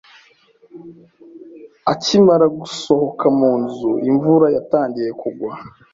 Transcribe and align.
Akimara 1.91 2.45
gusohoka 2.59 3.25
mu 3.39 3.51
nzu, 3.61 3.91
imvura 4.09 4.47
yatangiye 4.55 5.09
kugwa. 5.21 5.51